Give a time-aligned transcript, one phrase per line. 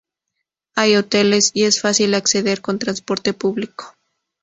[0.73, 3.93] Hay hoteles y es fácil acceder con transporte público.